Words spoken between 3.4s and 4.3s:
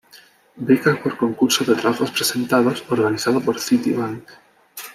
Citibank.